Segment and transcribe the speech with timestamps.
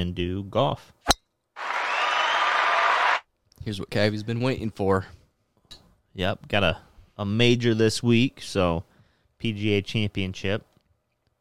[0.00, 0.92] and do golf.
[3.62, 5.06] Here's what Cavy's been waiting for.
[6.14, 6.78] Yep, got a,
[7.18, 8.84] a major this week, so
[9.40, 10.64] PGA Championship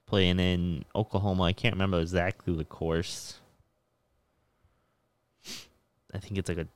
[0.05, 1.43] playing in Oklahoma.
[1.43, 3.39] I can't remember exactly the course.
[6.13, 6.67] I think it's like a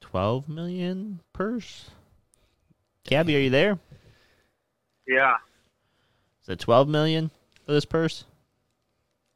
[0.00, 1.90] 12 million purse.
[3.04, 3.78] Cabby, are you there?
[5.06, 5.36] Yeah,
[6.42, 7.30] Is it 12 million
[7.66, 8.24] for this purse?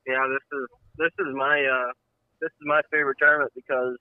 [0.07, 0.25] Yeah.
[0.29, 0.65] This is
[0.97, 1.93] this is my uh,
[2.41, 3.97] this is my favorite tournament because,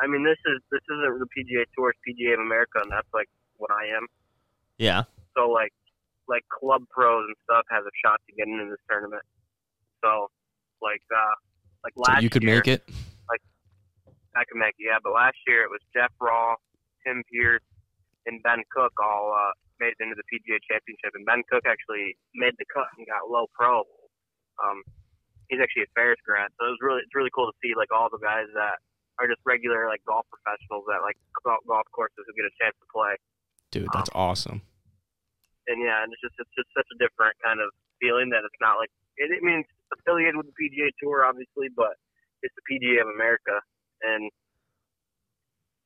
[0.00, 3.08] I mean, this is this isn't the PGA Tour, it's PGA of America, and that's
[3.14, 4.06] like what I am.
[4.78, 5.04] Yeah.
[5.36, 5.72] So like
[6.28, 9.22] like club pros and stuff has a shot to get into this tournament.
[10.02, 10.30] So
[10.82, 11.34] like uh,
[11.84, 12.88] like So last you could year, make it.
[14.34, 14.98] I could make it, yeah.
[15.02, 16.58] But last year it was Jeff Raw,
[17.06, 17.62] Tim Pierce,
[18.26, 21.14] and Ben Cook all uh, made it into the PGA Championship.
[21.14, 23.86] And Ben Cook actually made the cut and got low pro.
[24.62, 24.82] Um,
[25.48, 27.90] he's actually a Ferris grad, so it was really it's really cool to see like
[27.90, 28.78] all the guys that
[29.18, 32.74] are just regular like golf professionals that like golf, golf courses who get a chance
[32.78, 33.14] to play.
[33.70, 34.62] Dude, that's awesome.
[35.66, 37.70] And yeah, and it's just it's just such a different kind of
[38.02, 39.64] feeling that it's not like it, it means
[39.94, 41.96] affiliated with the PGA Tour, obviously, but
[42.42, 43.56] it's the PGA of America,
[44.02, 44.28] and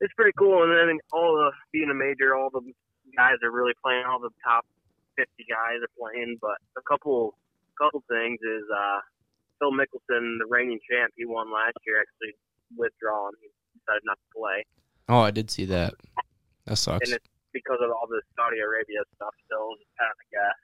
[0.00, 0.65] it's pretty cool.
[0.65, 2.65] And then all the being a major, all the
[3.17, 4.05] guys are really playing.
[4.09, 4.67] All the top
[5.15, 7.37] fifty guys are playing, but a couple
[7.79, 9.01] couple things is uh,
[9.59, 12.34] Phil Mickelson, the reigning champ, he won last year, actually
[12.77, 13.33] withdrawn.
[13.41, 13.48] He
[13.79, 14.59] decided not to play.
[15.09, 15.95] Oh, I did see that.
[16.67, 17.09] That sucks.
[17.09, 20.61] And it's because of all the Saudi Arabia stuff still, just kind of a guess.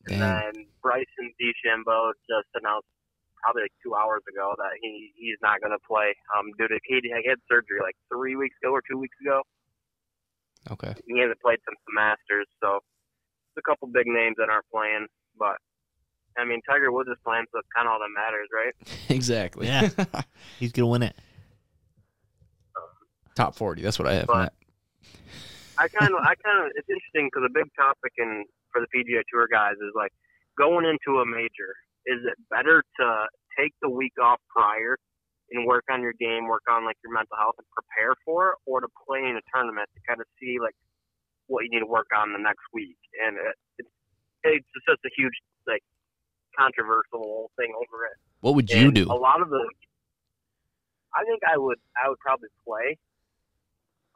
[0.00, 0.22] And Damn.
[0.22, 2.88] then Bryson DeChambeau just announced
[3.42, 6.78] probably like two hours ago that he he's not going to play um, due to
[6.84, 9.42] he he had surgery like three weeks ago or two weeks ago.
[10.70, 10.92] Okay.
[11.08, 12.84] He hasn't played since the Masters, so
[13.52, 15.08] there's a couple big names that aren't playing.
[15.36, 15.56] But
[16.40, 18.74] I mean, Tiger Woods is playing, so it's kind of all that matters, right?
[19.08, 19.66] exactly.
[19.66, 19.88] Yeah.
[20.58, 21.14] He's going to win it.
[22.76, 22.88] Um,
[23.36, 23.82] Top 40.
[23.82, 24.26] That's what I have.
[24.26, 24.52] But- Matt.
[25.78, 28.88] I kind of, I kind of, it's interesting because a big topic in for the
[28.92, 30.12] PGA Tour guys is like
[30.56, 31.72] going into a major.
[32.06, 33.06] Is it better to
[33.58, 34.96] take the week off prior
[35.50, 38.56] and work on your game, work on like your mental health and prepare for it,
[38.66, 40.76] or to play in a tournament to kind of see like
[41.48, 43.00] what you need to work on the next week?
[43.18, 43.92] And it, it's
[44.44, 45.34] it's just a huge
[45.66, 45.82] like
[46.58, 48.16] controversial thing over it.
[48.40, 49.04] What would you And do?
[49.10, 49.62] A lot of the,
[51.14, 52.98] I think I would, I would probably play.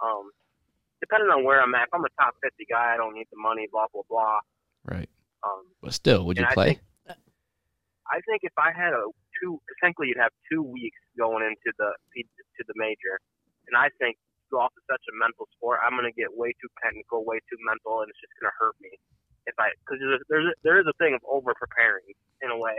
[0.03, 0.31] Um,
[1.01, 1.89] depending on where I'm at.
[1.89, 3.67] If I'm a top 50 guy, I don't need the money.
[3.71, 4.41] Blah blah blah.
[4.85, 5.09] Right.
[5.45, 6.67] Um, But still, would you and I play?
[6.75, 6.81] think-
[8.05, 9.01] I think if I had a
[9.41, 11.91] two, essentially you'd have two weeks going into the
[12.21, 13.17] to the major,
[13.67, 14.17] and I think
[14.53, 15.81] golf is such a mental sport.
[15.83, 18.57] I'm going to get way too technical, way too mental, and it's just going to
[18.61, 18.93] hurt me
[19.47, 22.05] if I because there's a, there's a, there is a thing of over preparing
[22.43, 22.77] in a way.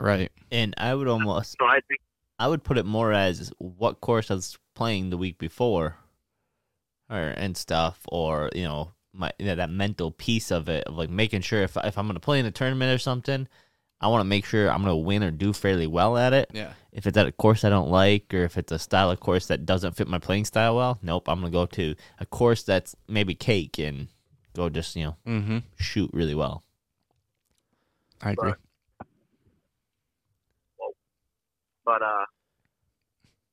[0.00, 0.30] Right.
[0.50, 2.00] And I would almost So I think
[2.38, 5.96] I would put it more as what course I was playing the week before,
[7.08, 10.96] or and stuff, or you know, my you know, that mental piece of it of
[10.96, 13.48] like making sure if if I'm gonna play in a tournament or something,
[14.00, 16.50] I want to make sure I'm gonna win or do fairly well at it.
[16.52, 16.72] Yeah.
[16.92, 19.46] If it's at a course I don't like, or if it's a style of course
[19.46, 22.94] that doesn't fit my playing style well, nope, I'm gonna go to a course that's
[23.08, 24.08] maybe cake and
[24.56, 25.58] go just you know Mm-hmm.
[25.78, 26.64] shoot really well.
[28.22, 28.54] I agree.
[31.84, 32.26] but uh,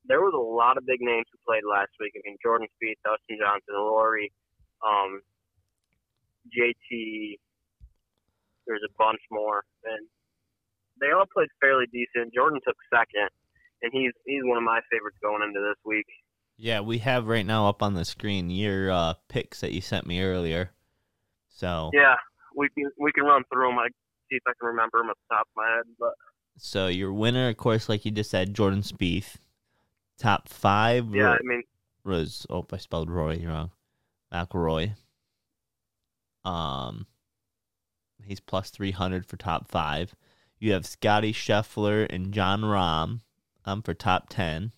[0.06, 2.12] there was a lot of big names who played last week.
[2.16, 4.32] I mean, Jordan Spieth, Dustin Johnson, Rory,
[4.84, 5.20] um,
[6.50, 7.38] JT.
[8.66, 10.08] There's a bunch more, and
[11.00, 12.32] they all played fairly decent.
[12.34, 13.28] Jordan took second,
[13.82, 16.06] and he's he's one of my favorites going into this week.
[16.56, 20.06] Yeah, we have right now up on the screen your uh, picks that you sent
[20.06, 20.70] me earlier.
[21.54, 22.16] So Yeah,
[22.56, 23.78] we can we can run through them.
[23.78, 23.88] I
[24.28, 26.12] see if I can remember them at the top of my head, but
[26.58, 29.36] So your winner, of course, like you just said, Jordan Spieth.
[30.18, 31.62] Top five yeah, I mean,
[32.04, 33.70] was oh I spelled Roy wrong.
[34.32, 34.94] McIlroy.
[36.44, 37.06] Um,
[38.24, 40.14] he's plus three hundred for top five.
[40.58, 43.20] You have Scotty Scheffler and Jon Rahm,
[43.64, 44.72] um, for top ten.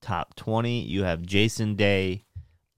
[0.00, 2.24] Top twenty, you have Jason Day,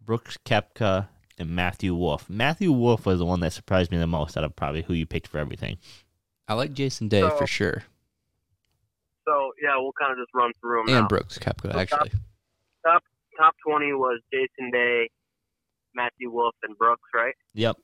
[0.01, 1.09] Brooks Koepka,
[1.39, 2.29] and Matthew Wolff.
[2.31, 5.07] Matthew Wolff was the one that surprised me the most out of probably who you
[5.07, 5.79] picked for everything.
[6.49, 7.85] I like Jason Day So- for sure.
[9.27, 11.09] so yeah, we'll kind of just run through them And now.
[11.09, 12.11] Brooks Koepka, So actually.
[12.85, 15.09] top 20 was Jason Day,
[15.95, 17.35] Matthew Wolff, and Brooks, right?
[17.55, 17.77] Yep.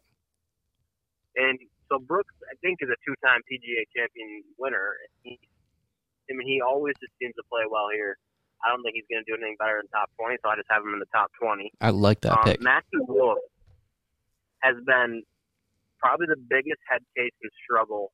[1.36, 1.58] And
[1.88, 4.94] so Brooks, I think, is a two-time PGA champion winner.
[5.22, 5.40] He,
[6.30, 8.16] I mean, he always just seems to play well here.
[8.64, 10.68] I don't think he's going to do anything better than top 20, so I just
[10.70, 11.72] have him in the top 20.
[11.80, 12.60] I like that Um, pick.
[12.60, 13.38] Matthew Wolff
[14.60, 15.22] has been
[15.98, 18.12] probably the biggest head case and struggle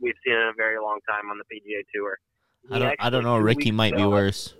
[0.00, 2.18] we've seen in a very long time on the PGA Tour.
[2.70, 2.96] I don't.
[2.98, 3.36] I don't know.
[3.38, 4.54] Ricky weeks might be worse.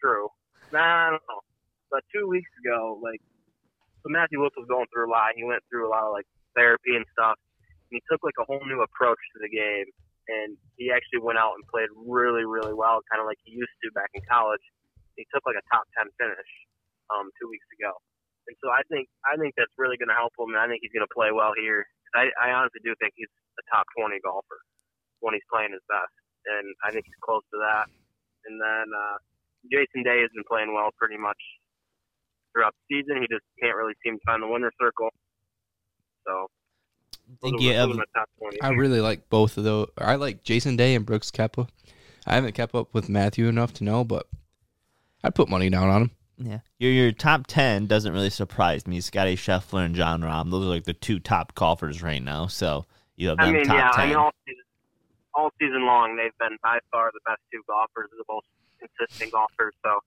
[0.00, 0.28] True.
[0.72, 1.40] Nah, I don't know.
[1.90, 3.20] But two weeks ago, like,
[4.02, 5.32] so Matthew Wolff was going through a lot.
[5.36, 6.26] He went through a lot of like
[6.56, 7.38] therapy and stuff.
[7.90, 9.86] And he took like a whole new approach to the game,
[10.28, 13.76] and he actually went out and played really, really well, kind of like he used
[13.84, 14.62] to back in college.
[15.14, 16.50] He took like a top ten finish
[17.12, 17.94] um, two weeks ago,
[18.50, 20.56] and so I think I think that's really going to help him.
[20.56, 21.86] And I think he's going to play well here.
[22.14, 24.58] I, I honestly do think he's a top twenty golfer
[25.22, 26.14] when he's playing his best,
[26.50, 27.86] and I think he's close to that.
[28.44, 29.16] And then uh,
[29.70, 31.38] Jason Day has been playing well pretty much
[32.52, 33.22] throughout the season.
[33.22, 35.10] He just can't really seem to find the winner circle.
[36.26, 36.48] So
[37.26, 37.88] I think those you are- have.
[37.88, 38.62] those are my top twenty.
[38.62, 39.88] I really like both of those.
[39.98, 41.68] I like Jason Day and Brooks Koepka.
[42.26, 44.26] I haven't kept up with Matthew enough to know, but
[45.22, 46.10] I'd put money down on him.
[46.36, 49.00] Yeah, your your top ten doesn't really surprise me.
[49.00, 52.46] Scotty Scheffler and Jon Rahm; those are like the two top golfers right now.
[52.46, 52.86] So
[53.16, 54.00] you have them I mean, top yeah, ten.
[54.00, 54.64] I mean all season,
[55.34, 58.46] all season long they've been by far the best two golfers, the most
[58.80, 59.74] consistent golfers.
[59.84, 60.00] So,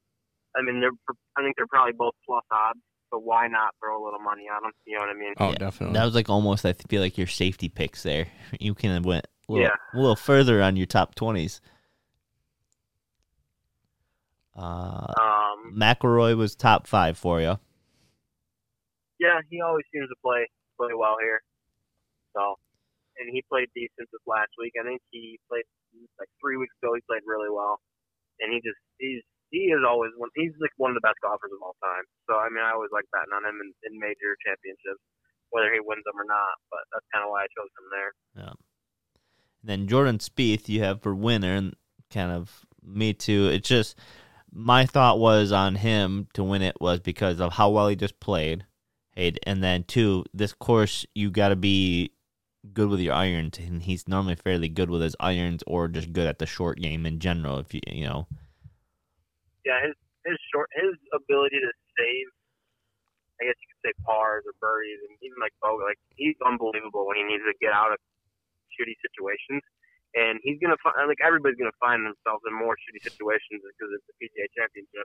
[0.58, 0.92] I mean, they're
[1.38, 2.80] I think they're probably both plus odds.
[3.12, 4.72] So why not throw a little money on them?
[4.86, 5.34] You know what I mean?
[5.40, 5.94] Oh, Yeah, definitely.
[5.98, 6.66] that was like almost.
[6.66, 8.28] I feel like your safety picks there.
[8.60, 9.76] You can have went a little, Yeah.
[9.94, 11.62] a little further on your top twenties.
[14.56, 17.60] Uh, Um, McIlroy was top five for you.
[19.20, 21.42] yeah, he always seems to play play well here.
[22.36, 22.56] So,
[23.20, 24.74] and he played decent this last week.
[24.80, 25.64] I think he played
[26.20, 26.94] like three weeks ago.
[26.96, 27.80] He played really well,
[28.40, 30.30] and he just he's he is always one.
[30.36, 32.04] He's like one of the best golfers of all time.
[32.28, 35.02] So I mean, I always like betting on him in, in major championships,
[35.50, 36.60] whether he wins them or not.
[36.70, 38.12] But that's kind of why I chose him there.
[38.36, 38.56] Yeah.
[39.62, 41.76] And then Jordan Spieth you have for winner, and
[42.12, 43.48] kind of me too.
[43.48, 43.98] It's just
[44.52, 48.20] my thought was on him to win it was because of how well he just
[48.20, 48.66] played.
[49.16, 52.12] Hey, and then two, this course you got to be
[52.74, 56.28] good with your irons, and he's normally fairly good with his irons, or just good
[56.28, 57.60] at the short game in general.
[57.60, 58.28] If you you know,
[59.68, 62.28] Yeah, his his short his ability to save,
[63.44, 67.04] I guess you could say pars or birdies, and even like bogey, like he's unbelievable
[67.04, 68.00] when he needs to get out of
[68.76, 69.60] shitty situations.
[70.16, 74.08] And he's gonna find like everybody's gonna find themselves in more shitty situations because it's
[74.08, 75.04] the PGA Championship.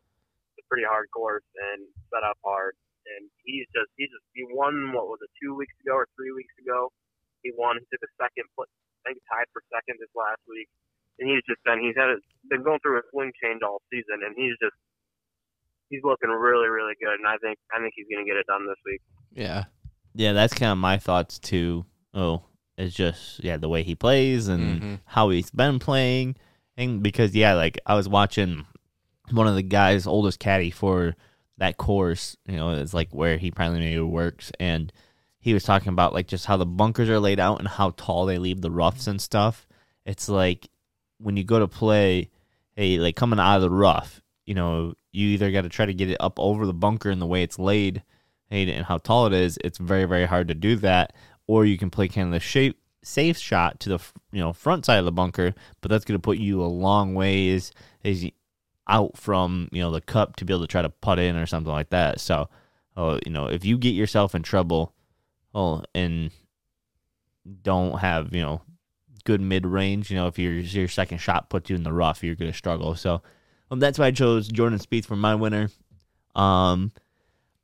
[0.54, 1.82] It's a pretty hard course and
[2.14, 2.78] set up hard.
[3.18, 6.30] And he's just he just he won what was it two weeks ago or three
[6.30, 6.94] weeks ago?
[7.42, 7.82] He won.
[7.82, 8.46] He took a second.
[8.54, 10.70] I think tied for second this last week.
[11.18, 12.16] And he's just been he's had a,
[12.48, 14.74] been going through a swing change all season, and he's just
[15.90, 17.18] he's looking really really good.
[17.18, 19.00] And I think I think he's gonna get it done this week.
[19.32, 19.64] yeah.
[20.14, 21.84] yeah, that's kind of my thoughts too.
[22.14, 22.42] Oh,
[22.76, 25.00] it's just yeah the way he plays and Mhm.
[25.06, 26.36] how he's been playing,
[26.76, 28.66] and because yeah, like I was watching
[29.30, 31.14] one of the guys' oldest caddy for
[31.58, 32.36] that course.
[32.46, 34.92] You know, it's like where he primarily works, and
[35.38, 38.26] he was talking about like just how the bunkers are laid out and how tall
[38.26, 39.66] they leave the roughs and stuff.
[40.06, 40.68] It's like
[41.22, 42.30] when you go to play,
[42.74, 45.94] hey, like coming out of the rough, you know, you either got to try to
[45.94, 48.02] get it up over the bunker in the way it's laid,
[48.50, 49.58] hey, and how tall it is.
[49.62, 51.14] It's very very hard to do that,
[51.46, 53.98] or you can play kind of the shape safe shot to the
[54.30, 57.14] you know front side of the bunker, but that's going to put you a long
[57.14, 57.72] ways
[58.02, 58.30] you,
[58.88, 61.46] out from you know the cup to be able to try to putt in or
[61.46, 62.20] something like that.
[62.20, 62.48] So,
[62.96, 64.94] oh, you know, if you get yourself in trouble,
[65.54, 66.30] oh, and
[67.62, 68.62] don't have you know
[69.24, 72.22] good mid range, you know, if your your second shot puts you in the rough,
[72.22, 72.94] you're going to struggle.
[72.94, 73.22] So,
[73.70, 75.68] um, that's why I chose Jordan Spieth for my winner.
[76.34, 76.92] Um,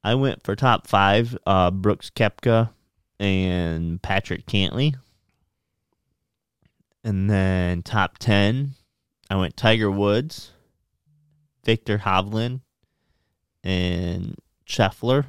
[0.05, 2.71] I went for top five, uh, Brooks Koepka
[3.19, 4.95] and Patrick Cantlay.
[7.05, 8.73] And then top 10,
[9.31, 10.53] I went Tiger Woods,
[11.65, 12.61] Viktor Hovland,
[13.63, 14.37] and
[14.67, 15.27] Scheffler.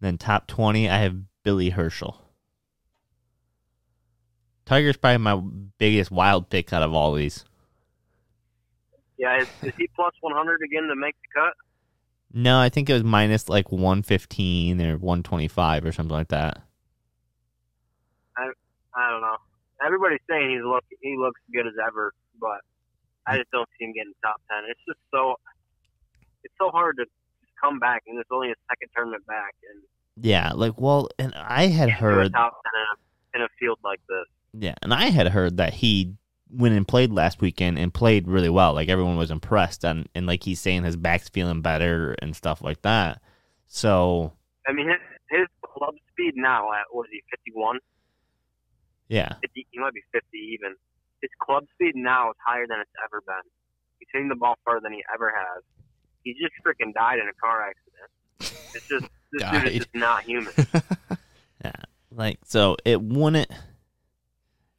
[0.00, 2.16] then top 20, I have Billy Horschel.
[4.66, 5.40] Tiger's probably my
[5.78, 7.44] biggest wild pick out of all these.
[9.18, 11.54] Yeah, is, is he plus 100 again to make the cut?
[12.32, 16.62] No, I think it was minus like 115 or 125 or something like that.
[18.36, 18.50] I
[18.96, 19.36] I don't know.
[19.84, 22.58] Everybody's saying he's look he looks good as ever, but
[23.26, 24.64] I just don't see him getting top 10.
[24.68, 25.36] It's just so
[26.42, 27.06] it's so hard to
[27.62, 29.82] come back, and it's only a second tournament back, and
[30.16, 32.60] Yeah, like, well, and I had heard top
[33.32, 34.26] 10 in a, in a field like this.
[34.56, 36.14] Yeah, and I had heard that he
[36.50, 38.74] went and played last weekend and played really well.
[38.74, 42.62] Like everyone was impressed, and and like he's saying his back's feeling better and stuff
[42.62, 43.20] like that.
[43.66, 44.32] So
[44.68, 44.98] I mean, his,
[45.30, 47.78] his club speed now at what is he 51?
[49.08, 50.74] yeah, 50, he might be 50 even.
[51.20, 53.44] His club speed now is higher than it's ever been.
[53.98, 55.62] He's hitting the ball farther than he ever has.
[56.22, 58.10] He just freaking died in a car accident.
[58.74, 60.52] It's just this dude is just not human.
[61.64, 61.72] Yeah,
[62.10, 63.50] like so, it wouldn't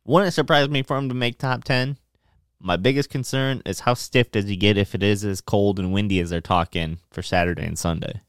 [0.05, 1.97] wouldn't it surprise me for him to make top ten.
[2.59, 5.93] My biggest concern is how stiff does he get if it is as cold and
[5.93, 8.21] windy as they're talking for Saturday and Sunday.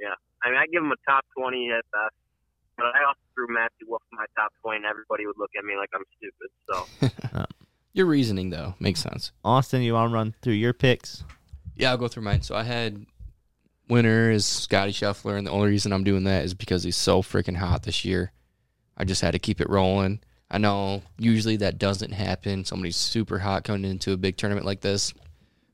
[0.00, 0.14] Yeah.
[0.42, 2.14] I mean, I give him a top 20 at best.
[2.76, 5.64] But I also threw Matthew Wolff in my top 20, and everybody would look at
[5.64, 7.28] me like I'm stupid.
[7.30, 7.44] So,
[7.94, 9.30] Your reasoning though makes sense.
[9.44, 11.22] Austin, you want to run through your picks?
[11.76, 12.42] Yeah, I'll go through mine.
[12.42, 13.06] So I had
[13.88, 17.22] winner is Scotty Scheffler, and the only reason I'm doing that is because he's so
[17.22, 18.32] freaking hot this year.
[18.96, 20.20] I just had to keep it rolling.
[20.50, 22.64] I know usually that doesn't happen.
[22.64, 25.12] Somebody's super hot coming into a big tournament like this,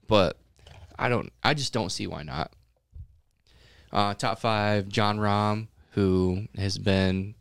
[0.07, 0.39] but
[0.99, 1.33] I don't.
[1.43, 2.53] I just don't see why not.
[3.93, 7.35] Uh, top five: Jon Rahm, who has been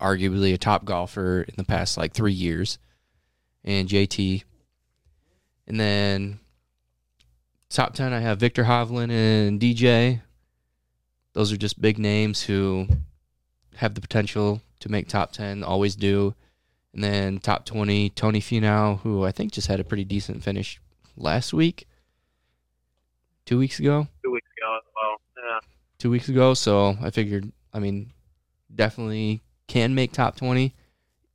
[0.00, 2.78] arguably a top golfer in the past like three years,
[3.64, 4.44] and JT.
[5.66, 6.40] And then
[7.70, 10.20] top 10 i have viktor hovland and dj
[11.34, 12.88] those are just big names who
[13.76, 16.34] have the potential to make top 10 always do
[16.92, 20.80] and then top 20 tony Finau, who i think just had a pretty decent finish
[21.16, 21.86] last week
[23.46, 25.16] two weeks ago two weeks ago as well.
[25.36, 25.60] Yeah.
[25.98, 28.12] two weeks ago so i figured i mean
[28.74, 30.74] definitely can make top 20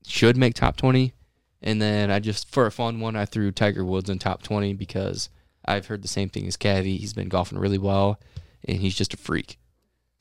[0.06, 1.14] should make top 20
[1.62, 4.74] and then i just for a fun one i threw tiger woods in top 20
[4.74, 5.30] because
[5.66, 6.98] i've heard the same thing as Cavi.
[6.98, 8.20] he's been golfing really well
[8.68, 9.58] and he's just a freak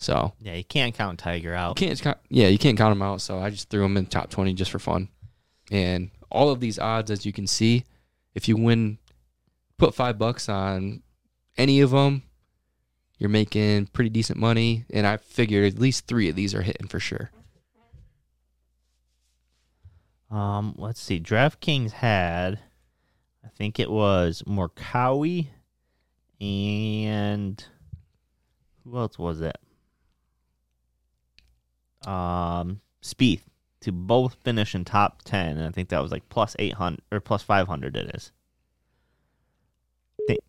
[0.04, 1.76] so Yeah, you can't count Tiger you out.
[1.76, 4.52] can't yeah you can't count him out so i just threw him in top 20
[4.54, 5.08] just for fun
[5.72, 7.84] and all of these odds as you can see
[8.34, 8.98] if you win
[9.78, 11.02] put five bucks on
[11.56, 12.22] any of them
[13.18, 16.86] you're making pretty decent money and i figured at least three of these are hitting
[16.88, 17.30] for sure
[20.30, 21.20] Um, let's see.
[21.20, 22.58] DraftKings had,
[23.44, 25.46] I think it was Morikawa,
[26.40, 27.64] and
[28.82, 29.56] who else was it?
[32.06, 33.42] Um, Spieth
[33.80, 37.02] to both finish in top ten, and I think that was like plus eight hundred
[37.12, 37.96] or plus five hundred.
[37.96, 38.32] It is.
[40.26, 40.40] Think-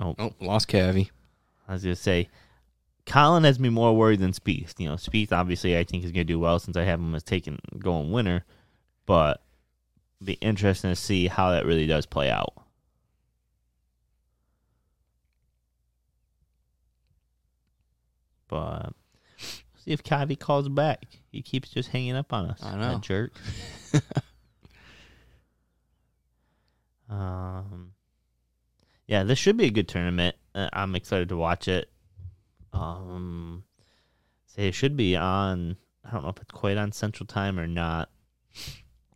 [0.00, 1.10] oh lost Cavi.
[1.68, 2.28] I was gonna say,
[3.06, 4.78] Collin has me more worried than Spieth.
[4.78, 7.22] You know, Spieth obviously I think is gonna do well since I have him as
[7.22, 8.44] taking going winner,
[9.06, 9.42] but
[10.24, 12.54] be interesting to see how that really does play out.
[18.48, 18.92] But
[19.84, 21.06] see if Kavi calls back.
[21.30, 22.62] He keeps just hanging up on us.
[22.62, 22.92] I know.
[22.92, 23.32] that jerk.
[27.08, 27.92] um,
[29.06, 30.36] yeah, this should be a good tournament.
[30.54, 31.90] Uh, I'm excited to watch it.
[32.72, 33.64] Um,
[34.46, 35.76] say it should be on.
[36.04, 38.10] I don't know if it's quite on Central Time or not,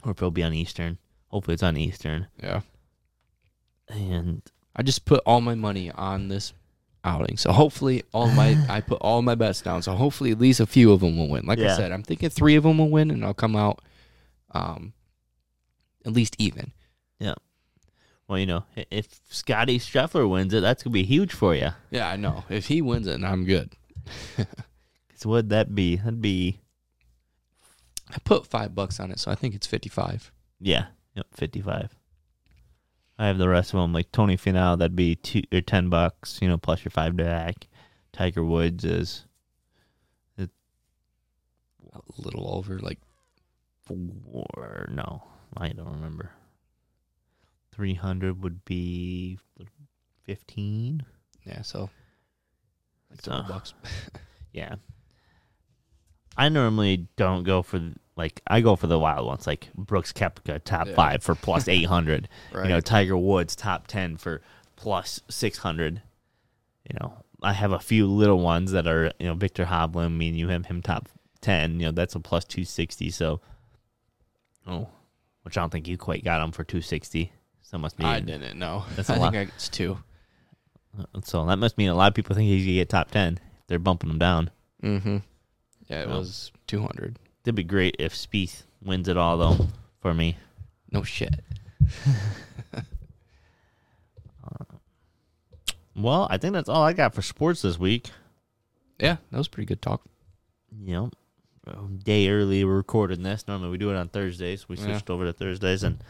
[0.04, 0.98] or if it'll be on Eastern.
[1.28, 2.28] Hopefully, it's on Eastern.
[2.42, 2.60] Yeah.
[3.88, 4.42] And
[4.74, 6.52] I just put all my money on this
[7.06, 7.36] outing.
[7.36, 9.82] So hopefully all my I put all my bets down.
[9.82, 11.46] So hopefully at least a few of them will win.
[11.46, 13.80] Like I said, I'm thinking 3 of them will win and I'll come out
[14.52, 14.92] um
[16.04, 16.72] at least even.
[17.18, 17.34] Yeah.
[18.28, 21.70] Well, you know, if Scotty Scheffler wins it, that's gonna be huge for you.
[21.90, 22.44] Yeah, I know.
[22.48, 23.72] If he wins it, I'm good.
[25.18, 25.96] So what'd that be?
[25.96, 26.60] That'd be
[28.10, 30.30] I put 5 bucks on it, so I think it's 55.
[30.60, 31.96] yeah, yep, fifty-five.
[33.18, 34.76] I have the rest of them like Tony Finau.
[34.78, 37.66] That'd be two or ten bucks, you know, plus your five back.
[38.12, 39.24] Tiger Woods is
[40.38, 40.48] A
[42.18, 42.98] little over like
[43.86, 44.86] four.
[44.90, 45.22] No,
[45.56, 46.30] I don't remember.
[47.72, 49.38] Three hundred would be
[50.24, 51.04] fifteen.
[51.46, 51.88] yeah, so
[53.10, 53.72] like So- bucks.
[54.52, 54.76] Yeah.
[56.36, 60.62] I normally don't go for like I go for the wild ones like Brooks Koepka
[60.64, 60.94] top Yeah.
[60.94, 62.28] five for plus eight hundred.
[62.52, 62.64] Right.
[62.64, 64.40] You know Tiger Woods top ten for
[64.76, 66.02] plus six hundred.
[66.88, 70.16] You know I have a few little ones that are you know Viktor Hovland.
[70.16, 71.08] Me and you have him top
[71.40, 71.78] ten.
[71.80, 73.10] You know that's a plus two sixty.
[73.10, 73.40] So
[74.66, 74.88] oh,
[75.42, 77.32] which I don't think you quite got him for two sixty.
[77.62, 78.84] So must mean I didn't know.
[78.94, 79.32] That's a I lot.
[79.32, 79.98] think I, it's 2.
[81.24, 83.38] so that must mean a lot of people think he's gonna get top ten.
[83.66, 84.50] They're bumping him down.
[84.82, 85.16] Mm-hmm.
[85.88, 87.18] Yeah, it was 200.
[87.46, 89.68] It'd be great if Spieth wins it all though
[90.00, 90.36] for me.
[90.90, 91.40] No shit.
[95.94, 98.10] Well, I think that's all I got for sports this week.
[99.00, 100.02] Yeah, that was pretty good talk.
[100.84, 101.10] You know,
[102.04, 103.48] day early we're recording this.
[103.48, 104.68] Normally we do it on Thursdays.
[104.68, 104.84] We Yeah.
[104.84, 106.02] switched over to Thursdays and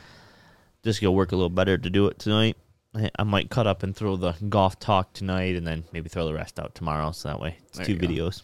[0.83, 2.57] just gonna work a little better to do it tonight.
[2.95, 6.35] I- might cut up and throw the golf talk tonight and then maybe throw the
[6.35, 7.13] rest out tomorrow.
[7.13, 8.09] So that way it's There two go.
[8.09, 8.43] videos.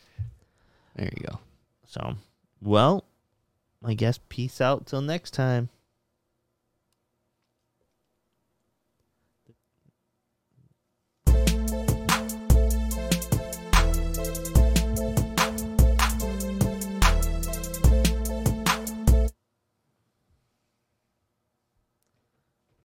[0.94, 1.40] There you go.
[1.86, 2.16] So,
[2.62, 3.04] well,
[3.84, 5.68] I guess peace out till next time.